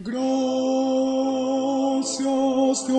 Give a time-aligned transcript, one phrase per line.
[0.00, 0.38] Gracias
[2.86, 2.98] Dios.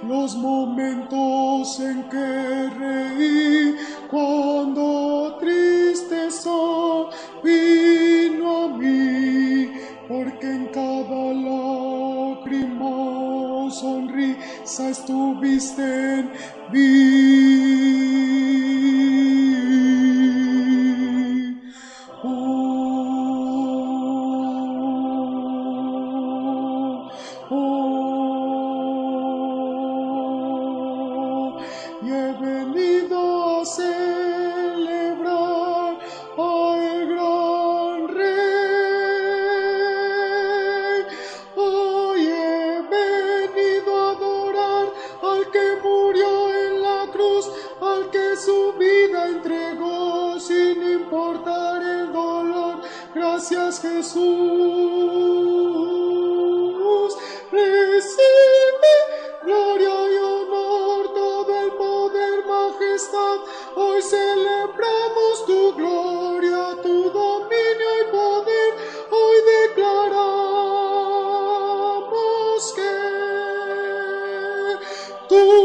[0.06, 3.78] los momentos en que reí
[4.12, 5.38] cuando
[6.46, 7.10] a
[7.44, 7.83] mí,
[10.44, 12.92] porque en cada lágrima
[13.72, 16.32] sonrisa estuviste en
[16.72, 17.63] mí.
[53.44, 54.24] Gracias Jesús.
[57.52, 58.96] Recibe
[59.44, 63.40] gloria y honor, todo el poder, majestad.
[63.76, 68.76] Hoy celebramos tu gloria, tu dominio y poder.
[69.12, 70.64] Hoy declaramos
[72.74, 72.92] que
[75.28, 75.63] tú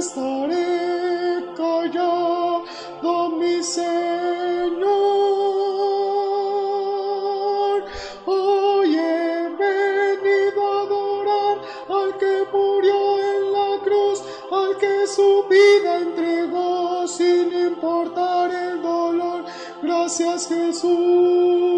[0.00, 4.09] estaré callado, mi Señor.
[20.10, 21.69] Gracias Jesús.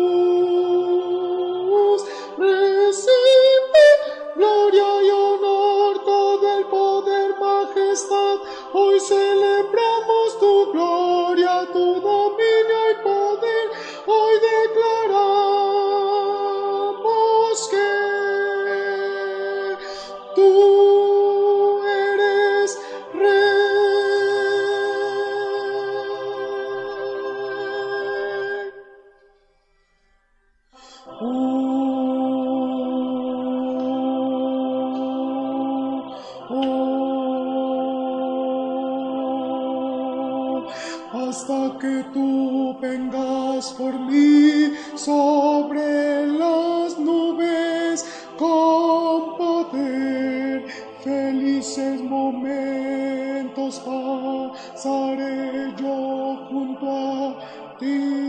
[41.15, 48.05] Hasta que tú vengas por mí sobre las nubes
[48.39, 50.67] con poder.
[51.03, 58.22] Felices momentos pasaré yo junto a ti.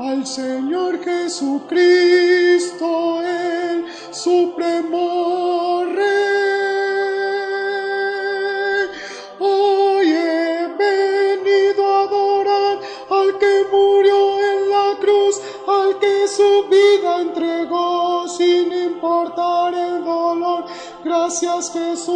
[0.00, 1.68] al Señor Jesucristo,
[3.22, 6.00] el supremo Rey.
[9.38, 12.78] Hoy he venido a adorar
[13.10, 15.38] al que murió en la cruz,
[15.68, 20.64] al que su vida entregó sin importar el dolor.
[21.04, 22.10] Gracias Jesús.